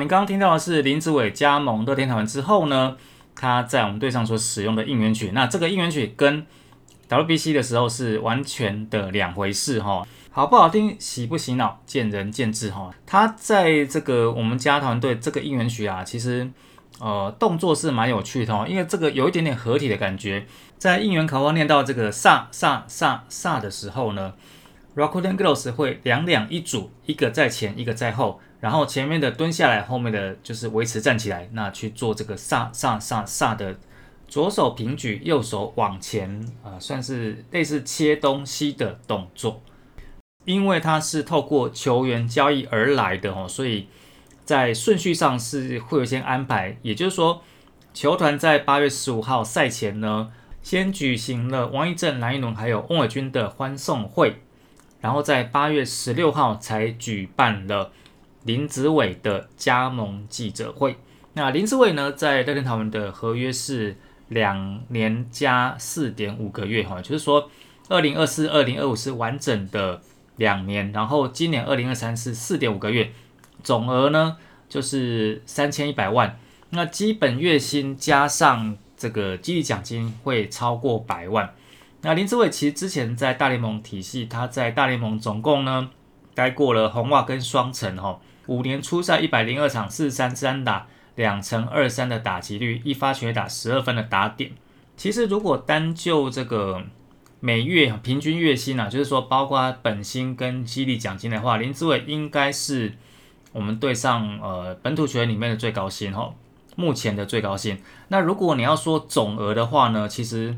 [0.00, 2.96] 好，你刚刚听到的是林子伟加盟乐天桃园之后呢，
[3.36, 5.32] 他在我们队上所使用的应援曲。
[5.34, 6.46] 那这个应援曲跟
[7.10, 10.02] WBC 的时候是完全的两回事哈。
[10.30, 12.90] 好不好听，洗不洗脑，见仁见智哈。
[13.04, 16.50] 他在这个我们家团队这个应援曲啊，其实
[16.98, 20.46] 呃动作是蛮有趣的哦，因为这个有一点点合体的感觉。
[20.78, 24.32] 在应援口号念到这个萨萨萨萨的时候呢
[24.96, 28.40] ，Rakuten Girls 会两两一组，一个在前，一个在后。
[28.60, 33.78] 然后前面的蹲下来，后面的就是维持站起来，那去做这个萨萨萨萨的
[34.28, 39.62] 左手平举，右手往前，啊，算是类似切东西的动作。
[40.44, 43.88] 因为它是透过球员交易而来的哦，所以
[44.44, 46.76] 在顺序上是会有一些安排。
[46.82, 47.42] 也就是说，
[47.94, 50.30] 球团在八月十五号赛前呢，
[50.62, 54.42] 先举行了王一正、蓝一龙还有翁伟军的欢送会，
[55.00, 57.92] 然后在八月十六号才举办了。
[58.44, 60.96] 林子伟的加盟记者会。
[61.34, 63.96] 那林子伟呢，在乐天桃园的合约是
[64.28, 67.50] 两年加四点五个月，哈，就是说
[67.88, 70.00] 二零二四、二零二五是完整的
[70.36, 73.12] 两年，然后今年二零二三是四点五个月，
[73.62, 74.36] 总额呢
[74.68, 76.38] 就是三千一百万。
[76.70, 81.54] 那基本月薪加上这个激励奖金会超过百万。
[82.02, 85.90] 那林子伟其实之前在大联盟体系，他在大联盟总共呢
[86.34, 88.18] 待过了红袜跟双城，哈。
[88.50, 94.50] 五年初赛一百零二场四三三打两成二三的打击率，一发全打十二分的打点。
[94.96, 96.82] 其实如果单就这个
[97.38, 102.94] 每月平均月薪啊，就是说包括本薪跟激励奖金的话，林志伟应该是
[103.52, 106.34] 我们队上呃本土球员里面的最高薪哈，
[106.74, 107.78] 目前的最高薪。
[108.08, 110.56] 那如果你要说总额的话呢，其实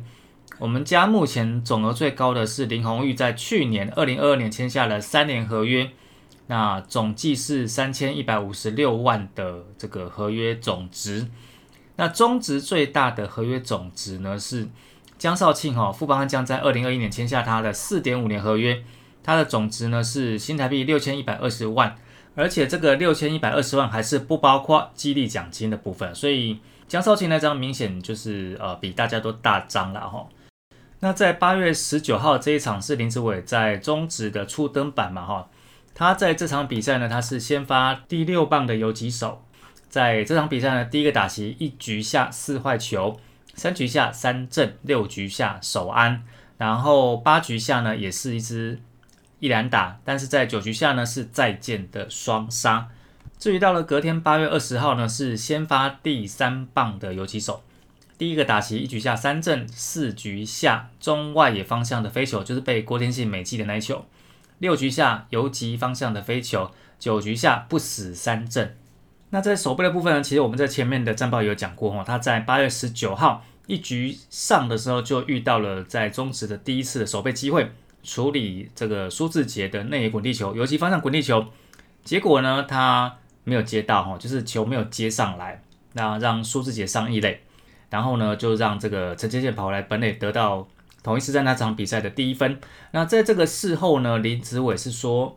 [0.59, 5.91] 我们家目前总额最高的是林红玉，在去年二零二二年签下了三年合约。
[6.53, 11.27] 那总计是三千一百五十六万的这个合约总值，
[11.97, 14.69] 那中值最大的合约总值呢是
[15.17, 18.85] 江少庆哈，富邦悍将在二零二一年签下他的四点五年合约，
[19.23, 21.97] 他的总值呢是新台币六千一百二十万，
[22.35, 30.29] 而且这个六千一百二十万还是不包括激励奖金的部分，所以江少庆那张明显就是呃比大家都大张了哈。
[31.01, 35.49] 那在八月十九号这一场是林志伟在中职的初登板嘛哈。
[36.03, 39.45] 他在这场比赛呢，他是先发第六棒的游击手。
[39.89, 43.21] 在这场比赛呢，第一个打席一局下四坏球，
[43.55, 46.25] 三局下三振，六局下守安。
[46.59, 48.81] 然后八局下呢也是一支
[49.39, 52.89] 一篮打，但是在九局下呢是再见的双杀。
[53.39, 57.63] 至于到了隔天八月二十号呢，是先发第三棒的游击手，
[58.19, 64.05] 第一个打席一局下三振，四局下中外野方向的飞球就是被郭天信美记的那一球，
[64.63, 68.77] 六局下游击方向的飞球，九局下不死三振。
[69.31, 77.73] 那在守备的部分呢，其实我们在前面的战报有讲过哦，他在八月十九号一局上的时候就遇到了在中职的第一次的守备机会，
[78.05, 81.45] 处理这个苏志杰的内野滚地球，游击方向滚地球，
[82.05, 83.19] 结果呢他。
[83.45, 85.61] 没有接到哈，就是球没有接上来，
[85.95, 87.41] 那让苏志杰上一垒，
[87.91, 90.65] 然后呢就让这个陈杰宪跑来本垒得到
[91.03, 92.59] 同一次在那场比赛的第一分。
[92.93, 95.37] 那在这个事后呢，林子伟是说，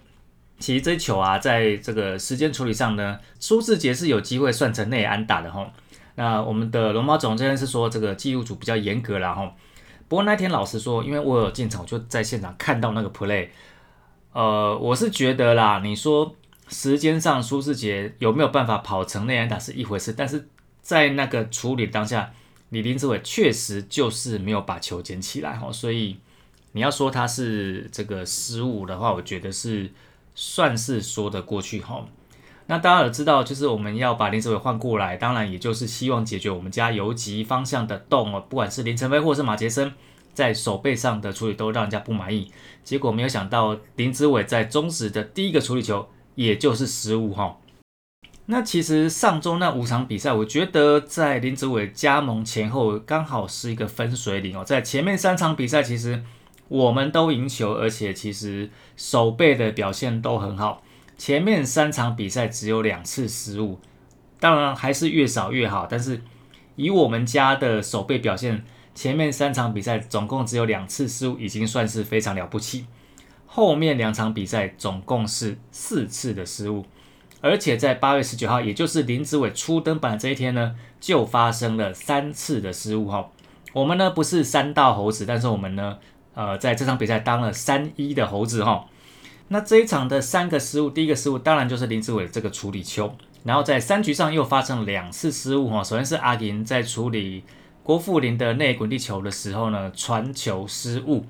[0.59, 5.71] 其实这球啊，在这个时间处理上呢，苏志杰是有机会算成内安打的哈。
[6.15, 9.53] 那我们的龙猫总这边是说这个记录组比较严格了哈。
[10.07, 13.49] 不过那天老实说，因为我有进场，就在现场看到那个 play，
[14.33, 16.35] 呃，我是觉得啦，你说。
[16.67, 20.47] 时间上，苏志杰有没有办法跑成内安打是一回事，但是
[20.81, 22.33] 在那个处理当下，
[22.69, 26.17] 李林志伟确实就是没有把球捡起来哈，所以
[26.73, 29.91] 你要说他是这个失误的话，我觉得是
[30.33, 32.05] 算是说得过去哈。
[32.67, 39.93] 那大家有知道，就是我们要把林志伟换过来，当然也就是希望解决我们家游击方向的洞哦，不管是林晨飞或是马杰森
[40.33, 42.51] 在手背上的处理都让人家不满意，
[42.83, 46.07] 结果没有想到林志伟在中止的第一个处理球。
[46.35, 47.55] 也就是失误哈。
[48.47, 54.63] 那其实上周那五场比赛，我觉得在林子伟加盟前后刚好是一个分水岭哦。
[54.63, 56.23] 在前面三场比赛，其实
[56.67, 60.83] 我们都赢球，而且其实守备的表现都很好。
[61.17, 63.79] 前面三场比赛只有两次失误，
[64.39, 65.87] 当然还是越少越好。
[65.89, 66.21] 但是
[66.75, 72.85] 以我们家的守备表现，前面三场比赛总共只有两次失误，已经算是非常了不起。
[73.47, 76.85] 后面两场比赛总共是四次的失误，
[77.45, 83.29] 而且在八月十九号，也就是林子伟初登板的这一天呢，就发生了三次的失误哈。
[83.71, 85.99] 我们呢不是三道猴子，但是我们呢，
[86.33, 88.87] 呃，在这场比赛当了三一的猴子哈。
[89.49, 95.83] 那这一场的三个失误，第一个失误当然就是林子伟这个处理球，然后在三局上又发生两次失误哈。
[95.83, 97.43] 首先是阿银在处理
[97.83, 101.25] 郭富林的内滚地球的时候呢，传球失误。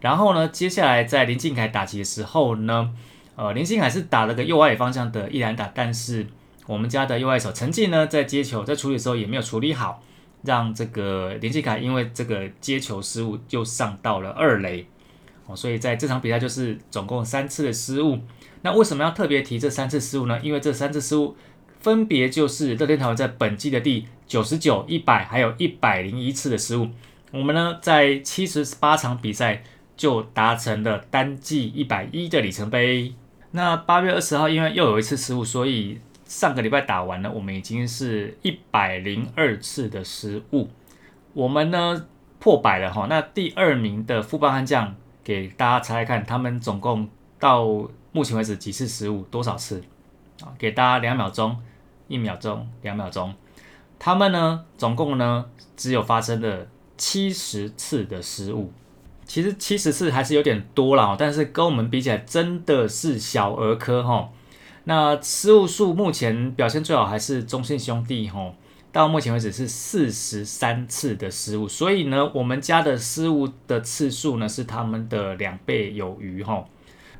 [0.00, 2.90] 然后呢，接下来在林敬凯打击的时候呢，
[3.36, 6.24] 呃，林敬凯是打了个右外方向的一篮打，但是
[6.66, 10.00] 我们家的右外手陈进呢，在接球在处理的时候也没有处理好，
[10.42, 14.86] 让这个林敬凯因为这个接球失误就上到了二垒，
[15.46, 18.20] 哦，所以在这场比赛就是总共三次的失误。
[18.62, 20.38] 那为什么要特别提这三次失误呢？
[20.40, 21.36] 因为这三次失误
[21.80, 26.88] 分别就是乐天桃园在本季的第九十九、一百还有一百零一次的失误。
[27.32, 29.64] 我们呢在七十八场比赛。
[29.96, 33.14] 就达成了单季一百一的里程碑。
[33.56, 40.68] 那八月二十号，因为又有一次失误，所以上个礼拜打完了，我们已经是一百零二次的失误。
[41.34, 42.04] 我们呢
[42.40, 43.06] 破百了哈。
[43.08, 47.64] 那第二名的富邦悍将，给大家猜猜看，他们总共到
[48.10, 49.84] 目前为止几次失误，多少次？
[50.42, 51.56] 啊，给大家两秒钟，
[52.08, 53.32] 一秒钟，两秒钟。
[54.00, 55.44] 他们呢，总共呢
[55.76, 58.72] 只有发生了七十次的失误。
[59.26, 64.28] 其实七十次还是有点多了，但是跟我们比起来真的是小儿科哈。
[64.84, 68.52] 那失误数目前表现最好还是中信兄弟哈，
[68.92, 76.64] 到目前为止是四十三次的失误，所以呢，我们家的失误的次数呢是他们的两倍有余哈。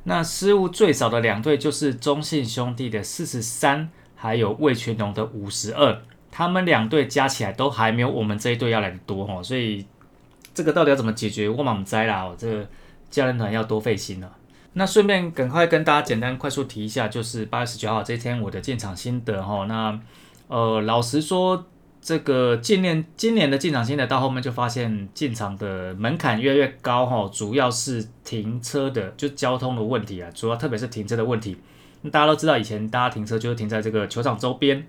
[0.03, 9.85] 那失误最少的两队就是中信兄弟的四十三，还有魏全龙的五十二，他们两队加起来都还没有我们这一队要来的多哈，所以。
[10.55, 11.47] 这个到底要怎么解决？
[11.47, 12.25] 我满栽啦！
[12.25, 12.67] 我这个
[13.11, 14.31] 教练团要多费心了。
[14.73, 19.65] 那顺便赶快跟大家简单快速提一下，就是八月十九号这一天我的进场心得哈。
[19.67, 19.99] 那
[20.47, 21.65] 呃，老实说，
[22.01, 31.57] 这个今年今年的进场心得到后面就发现进场的门槛越来越高哈，主要是停车的就交通的问题啊，主要特别是停车的问题。
[32.11, 34.85] 大家都知道，以前大家停车就是停在这个球场周边，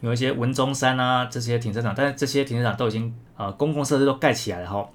[0.00, 4.88] 有一些文中山啊这些停车场，但是这些停车场都已经呃公共设施都盖起来了哈。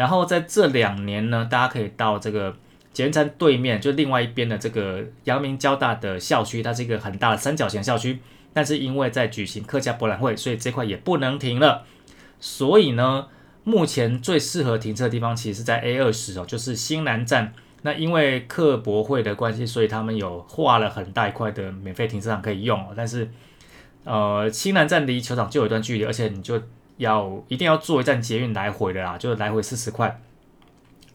[0.00, 2.56] 然后在这两年呢，大家可以到这个
[2.90, 8.18] 捷运站对面，就另外一边的这个阳明交大的校区，它是一个很大的三角形校区。
[8.54, 11.84] 但是因为在举行客家博览会，所以这块也不能停了。
[12.40, 13.26] 所以呢，
[13.62, 17.52] 目前最适合停车的地方，其实是在 A 二十哦，就是新南站。
[17.82, 22.82] 那因为客博会的关系，所以他们有划了很大一块的免费停车场可以用。
[22.96, 23.30] 但是，
[24.04, 26.58] 呃，新南站离球场就有一段距离，而且你就。
[27.00, 30.20] 要一定要坐一站捷运来回的啦，就是来回四十块，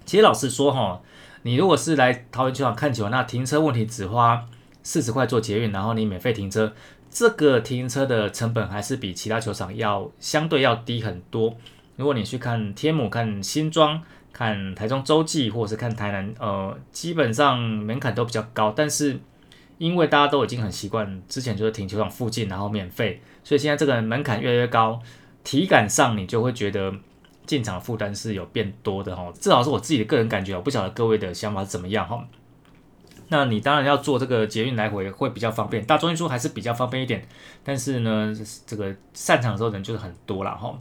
[0.03, 0.99] 其实老实说哈，
[1.43, 4.45] 你如果是来桃园球场看球，那停车问题只花
[4.81, 6.73] 四十块做捷运，然后你免费停车，
[7.11, 11.55] 这个停车的成本还是比其他球场要相对要低很多。
[11.97, 14.01] 如果你去看天母、看新庄、
[14.33, 18.73] 看台中洲际，或者是看台南，呃，基本上门槛都比较高。
[18.75, 19.19] 但是
[19.77, 24.99] 因为大家都已经很习惯，之前就是停球场附近，然后免费，所以现在这个门槛越来越高，
[25.45, 26.93] 体感上你就会觉得
[27.45, 29.31] 进场负担是有变多的哈。
[29.39, 32.27] 至少是我自己的个人感觉，我不晓得各位的想法是怎么样哈。
[33.29, 37.27] 那你当然要做这个捷运来回会比较方便，大众运输还是比较方便一点，
[37.63, 38.31] 但是呢，
[38.67, 40.77] 这个散场的时候人就是很多了哈。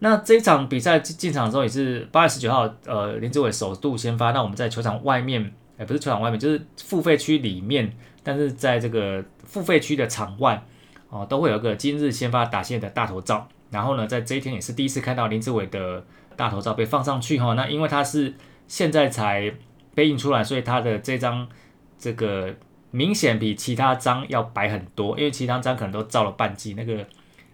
[0.00, 4.32] 那这一场比赛进场的时候也是八月十九号，呃，林志伟首度先发。
[4.32, 7.92] 那我们在球场外面，哎，不是球场外面，就是付费区里面，
[8.22, 10.64] 但是在这个付费区的场外，
[11.08, 13.48] 哦，都会有个今日先发打线的大头照。
[13.74, 16.02] 然后呢，在这一天也是第一次看到林志伟的
[16.34, 17.52] 大头照被放上去哈。
[17.52, 18.32] 那因为他是
[18.66, 19.52] 现在才
[19.94, 21.46] 被印出来，所以他的这张
[21.98, 22.54] 这个
[22.90, 27.04] 明显比其他张要白很多，因为其他张可能都照了半季，那个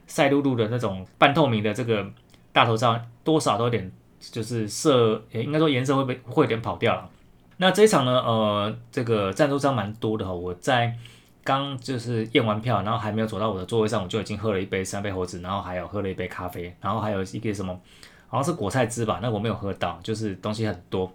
[0.06, 2.06] 赛璐璐的那种半透明的这个。
[2.52, 7.08] 大头照多少都有点，就是色，应该说颜色会被会有点跑掉了。
[7.58, 10.32] 那这一场呢，呃，这个赞助商蛮多的哈。
[10.32, 10.92] 我在
[11.42, 17.80] 刚就是验完票，然后还没有走到我的座位上，我就已经喝了一杯三杯猴子，然后还有喝了一杯咖啡，然后还有一个什么，
[18.28, 21.12] 好像是果菜汁吧，那我没有喝到，就是东西很多。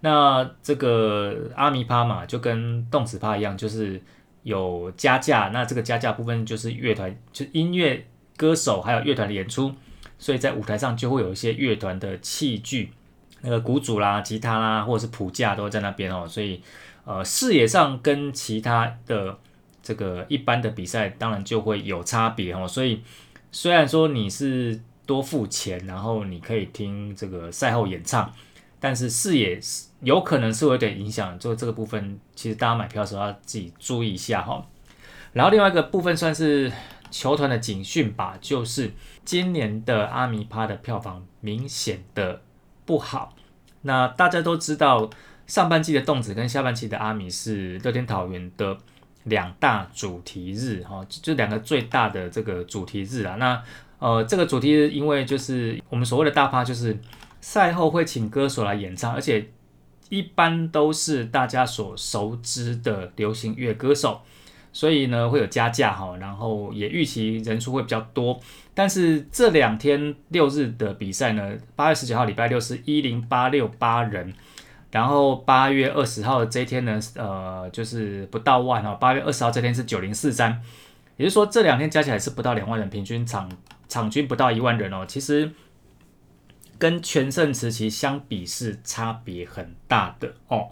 [0.00, 4.00] 那这个阿弥趴嘛，就跟动词趴一样，就是
[4.42, 5.50] 有加价。
[5.52, 8.06] 那这个加价部分就是乐团，就音乐
[8.36, 9.74] 歌手还有乐团的演出。
[10.18, 12.92] 所以在舞台上就会有一些乐团的器具，
[13.40, 16.26] 那个鼓组啦、吉他啦，或者是谱架都在那边哦。
[16.28, 16.62] 所以，
[17.06, 19.38] 呃，视野上跟其他的
[19.82, 22.66] 这个一般的比赛当然就会有差别哦。
[22.66, 23.02] 所以，
[23.52, 28.32] 虽然说你是多付钱，然后你可以听这个赛后演唱，
[28.78, 29.60] 但是视野
[30.02, 31.38] 有可能是有点影响。
[31.38, 34.66] 就这个部分，其实大家买票的时候要自己注意一下哈。
[35.32, 36.72] 然后另外一个部分算是。
[37.12, 38.92] 球团的警讯吧，就是
[39.24, 42.40] 今年的阿米趴的票房明显的
[42.86, 43.34] 不好。
[43.82, 45.10] 那大家都知道，
[45.44, 48.78] 上半季的动子跟下半季的阿米是乐天桃园的
[49.30, 53.36] 两大主题日，哈，就两个最大的这个主题日啊。
[53.36, 53.62] 那
[53.98, 56.98] 呃，这个主题日因为就是我们所谓的大趴，就是
[57.40, 59.48] 赛后会请歌手来演唱，而且
[60.10, 64.20] 一般都是大家所熟知的流行乐歌手。
[64.72, 68.38] 所以呢，会有加价哈，然后也预期人数会比较多。
[68.72, 74.32] 但是这两天六日的比赛呢，八月十九号礼拜六是一零八六八人，
[74.90, 78.96] 然后八月二十号的这一天呢，呃，就是不到万哦。
[79.00, 80.60] 八月二十号这天是九零四三，
[81.16, 83.50] 也就是说这两天加起来是不到两万人，平均场
[83.88, 85.04] 场均不到一万人哦。
[85.06, 85.52] 其实
[86.78, 90.70] 跟全盛时期相比是差别很大的哦。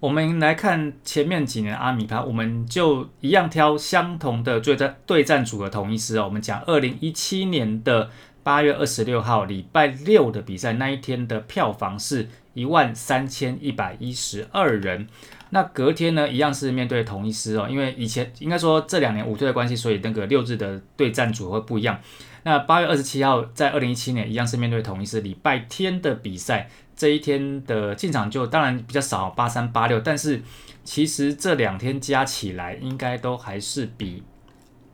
[0.00, 6.24] 我们来看前面几年阿米巴，我们就一样挑相同的对战对战组的同一师哦。
[6.24, 8.10] 我们讲二零一七年的
[8.42, 15.06] 八月二十六号礼拜六的比赛那一天的票房是一万三千一百一十二人。
[15.50, 22.00] 那隔天呢，一样是面对同一师哦，因为以前应该说这两年五队的关系，所以那个六日的对战组合不一样。
[22.42, 26.68] 那八月二十七号在二零一七年一样是面对同一师，礼拜天的比赛。
[26.96, 30.40] 这一天的进场就当然比较少，八三八六，但是
[30.82, 34.22] 其实这两天加起来应该都还是比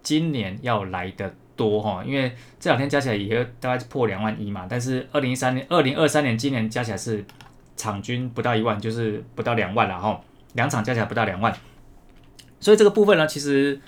[0.02, 7.24] 今年要来的多哈，因为这两天加起来也大概破两万一嘛，但是二零一三年、二零二三年今年加起来是
[7.76, 10.20] 场均不到一万，就是不到两万了哈，
[10.54, 11.54] 两场加起来不到两万，
[12.60, 13.80] 所以这个部分呢，其实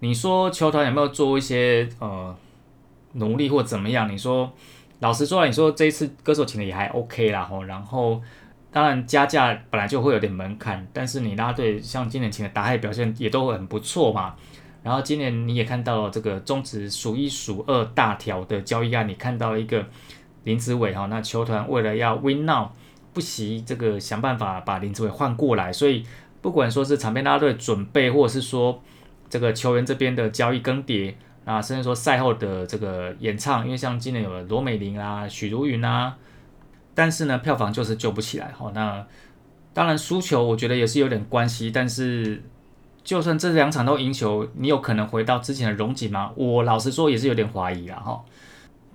[0.00, 2.36] 你说球团有没有做一些呃
[3.12, 4.10] 努力或怎么样？
[4.10, 4.52] 你说？
[5.00, 8.20] 老实说，你说这一次歌手请的也还 OK 啦吼，然后
[8.72, 14.34] 当然加价本来就会有点门槛，但是你拉队像今年请的达海表现也都很不错嘛。
[14.82, 19.86] 然后今年你也看到了这个中职数一数二大条的交易案，你看到一个
[20.42, 22.66] 林子伟哈，那球团为了要 win now，
[23.18, 26.06] 不惜这个想办法把林子伟换过来，所以
[26.40, 28.80] 不管说是场边拉队准备，或者是说
[29.28, 31.14] 这个球员这边的交易更迭。
[31.44, 36.14] 啊，甚至说赛后的这个演唱，因为像今年有罗美玲啊、许茹芸啊，
[36.94, 38.52] 但是呢，票房就是救不起来。
[38.52, 39.04] 哈，那
[39.72, 41.72] 当然输球，我觉得也是有点关系。
[41.72, 42.42] 但是，
[43.02, 46.30] 就算这两场都赢球，你有可能回到之前的荣景吗？
[46.36, 47.96] 我老实说也是有点怀疑了。
[47.98, 48.22] 哈，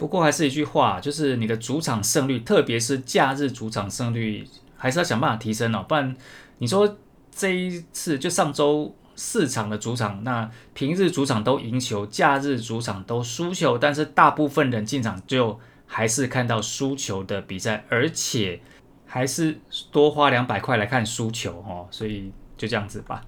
[0.03, 4.45] 不过还是一句话，就是你的主场胜率，特别是假日主场胜率，
[4.75, 5.85] 还是要想办法提升哦。
[5.87, 6.13] 不然，
[6.57, 6.97] 你说
[7.31, 8.93] 这一次就上周。
[9.15, 18.59] 四场的主场，那平日主场都赢球，假日主场都输球，但是大部分人进场就还是看到输球的比赛，而且
[19.05, 19.59] 还是
[19.91, 23.23] 多花两百块来看输球哦，所以就这样子吧。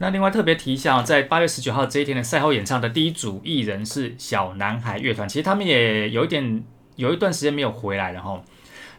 [0.00, 6.62] 那另外特别提一下，在八月十九号这一天的赛后演唱的第一组艺人是小男孩乐团，其实他们也有一点
[6.94, 8.40] 有一段时间没有回来了哈。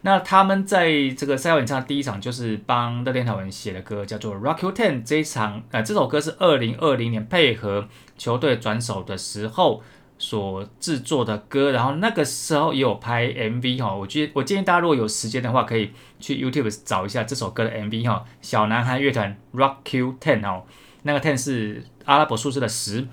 [0.02, 4.92] 那他们在这个赛后演唱第一场就是帮乐天桃园写的歌，叫做《Rock You Ten》。
[5.04, 7.88] 这一场呃这首歌是二零二零年配合
[8.18, 9.82] 球队转手的时候
[10.18, 13.96] 所制作的歌，然后那个时候也有拍 MV 哈。
[13.96, 18.26] 我觉我建议大家如果有时间的话，可以去 YouTube 找一下这首歌的 MV 哈。
[18.42, 20.64] 小男孩乐团《Rock You Ten》哦。
[21.04, 23.08] 那个 ten 是阿拉伯数字的十，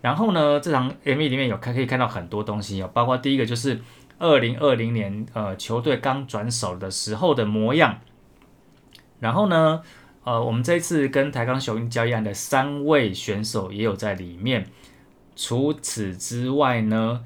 [0.00, 3.80] 然后呢，这场 MV 里面有可可以看到很多东西哦，包括第一个就是
[4.18, 7.98] 二零二零年呃球队刚转手的时候的模样，
[9.18, 9.82] 然后呢，
[10.24, 14.66] 呃，我们这一次跟台钢雄鹰交易案的三位选手也有在里面，
[15.34, 17.24] 除此之外呢，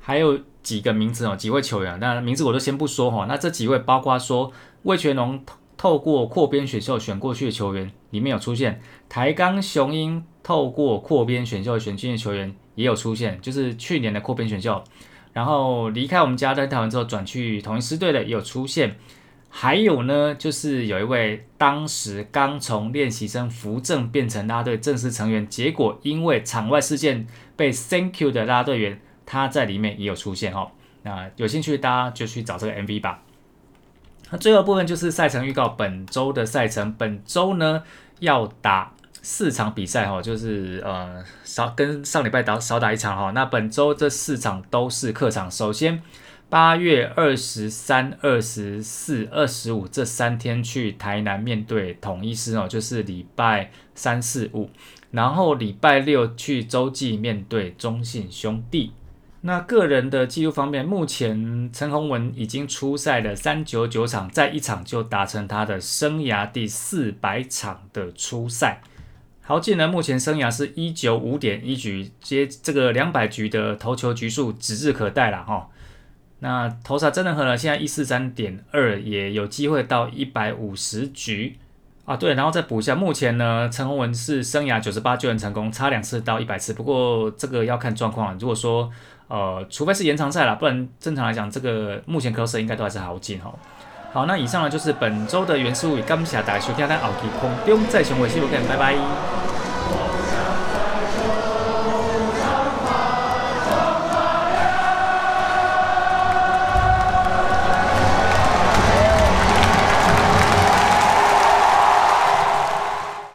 [0.00, 4.50] 还有几个名字哦，几位球员，那名字我都先不说哈，那这几位包括说
[4.84, 5.44] 魏全龙。
[5.78, 14.82] 透过扩编选秀选过去的球员，里面有出现台钢雄鹰透过扩编选秀选进的球员也有出现，就是去年的扩编选秀，
[15.32, 18.96] 然后离开我们家在台湾之后转去同一师队的也有出现，
[19.48, 27.26] 还有呢，就是有一位当时刚从练习生扶正变成拉队正式成员，结果因为场外事件
[27.56, 30.72] 被 Thank you 的拉队员，他在里面也有出现哦。
[31.04, 33.22] 那有兴趣大家就去找这个 MV 吧。
[34.30, 37.82] 那最后部分就是赛程预告，本周的赛程，本周呢
[38.20, 43.30] 要打四场比赛哈，就是呃少跟上礼拜打少打一场哈。
[43.30, 46.02] 那本周这四场都是客场，首先
[46.50, 54.70] 八月二十三、二十四、二十五这三天去台南面对统一师哦，就是礼拜三四五，
[55.10, 58.92] 然后礼拜六去洲际面对中信兄弟。
[59.48, 68.82] 那个人的记录方面，目前陈宏文已经出赛了三九九场，在一场就达成他的生涯第四百场的出赛。
[69.40, 75.70] 豪进呢，目前生涯是一九五点一局，接这个两百局的投球局数指日可待了哈。
[76.40, 81.56] 那投杀真的很了，现在一四三点二，也有机会到一百五十局
[82.04, 82.14] 啊。
[82.14, 88.38] 对，然后再补一下，目前呢，陈宏文是生涯九十八救援成功，差两次到一百次，不过这个要看状况了。
[88.38, 88.92] 如果说
[89.28, 93.54] 呃，除非是延长赛啦，不然正常来讲，这个目前 close 应该都还是好进哦。
[94.12, 99.37] 好，那以上呢就是本周的原始物语，感谢大家收听，咱后期空中再相会，谢谢，拜拜。